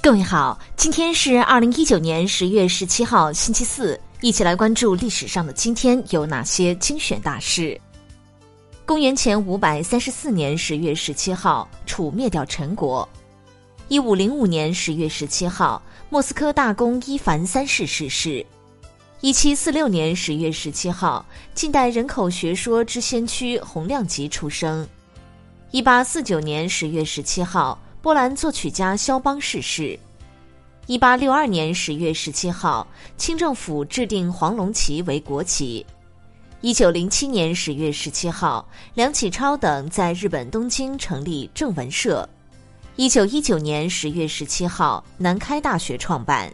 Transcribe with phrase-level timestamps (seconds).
[0.00, 7.78] 各位好，今天是二零一九年十月十七号，星期四，一起来关注历史上的今天有哪些精选大事。
[8.86, 13.06] 公元前五百三十四年十月十七号，楚灭掉陈国。
[13.88, 18.46] 一五零五年十月十七号，莫斯科大公伊凡三世逝世。
[19.20, 24.86] 一七四六年十月十七号，近代人口学说之先驱洪亮吉出生。
[25.72, 27.76] 一八四九年十月十七号。
[28.00, 29.98] 波兰作曲家肖邦逝世。
[30.86, 35.84] 一八六二年十月十七号，清政府制定黄龙旗为国旗。
[36.60, 42.28] 一九零七年十月十七号，梁启超等在日本东京成立正文社。
[42.94, 46.52] 一九一九年十月十七号，南开大学创办。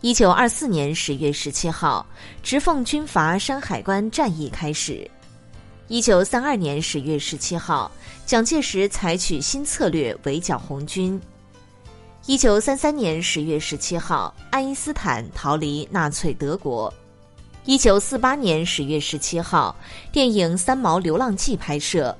[0.00, 2.04] 一九二四年十月十七号，
[2.42, 5.08] 直奉军阀山海关战役开始。
[5.88, 7.90] 一九三二年十月十七号，
[8.26, 11.18] 蒋介石采取新策略围剿红军。
[12.26, 16.92] 一九三三年十月十七号，爱因斯坦逃离纳粹德国。
[17.64, 19.74] 一九四八年十月十七号，
[20.12, 22.14] 电影《三毛流浪记》拍摄。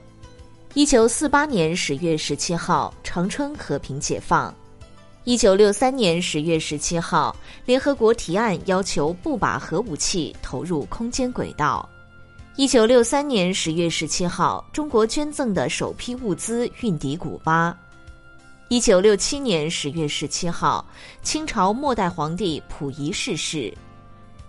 [0.73, 4.55] 一九四八年十月十七号，长春和平解放。
[5.25, 11.87] 一九六三年十月十七号，联合国提案要求不把核武器投入空间轨道。
[12.59, 17.73] 一九六三年十月十七号，中国捐赠的首批物资运抵古巴。
[18.67, 20.85] 一九六七年十月十七号，
[21.23, 23.73] 清朝末代皇帝溥仪逝世。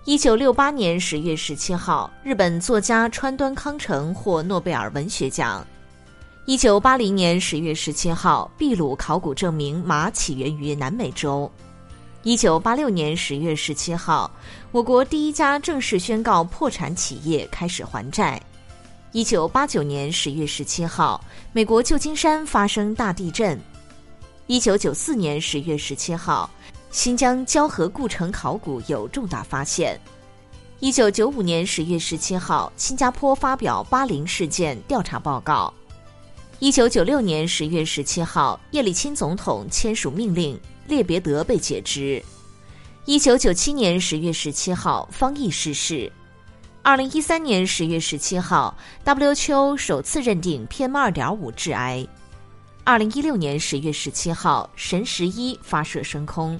[0.06, 5.64] 一九六八年十月十七号，日本作家川端康成获诺贝尔文学奖。
[6.46, 11.48] 一九八零年十月十七号，秘鲁考古证明马起源于南美洲。
[12.24, 14.30] 一九八六年十月十七号，
[14.74, 18.42] 我国第一家正式宣告破产企业开始还债。
[19.14, 23.58] 一九八九年十月十七号，美国旧金山发生大地震。
[24.48, 26.50] 一九九四年十月十七号，
[26.92, 29.98] 新疆交河故城考古有重大发现。
[30.82, 35.74] 一九九五年十月十七号，新加坡发表巴林事件调查报告。
[36.62, 40.60] 一九九六年十月十七号，叶利钦总统签署命令。
[40.88, 42.22] 列别德被解职。
[43.06, 46.12] 一九九七年十月十七号，方毅逝世。
[46.82, 48.76] 二零一三年十月十七号
[49.06, 52.06] ，WQO 首次认定 PM 二点五致癌。
[52.84, 56.60] 二零一六年十月十七号，神十一发射升空。